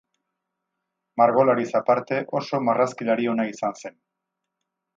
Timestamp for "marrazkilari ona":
2.71-3.47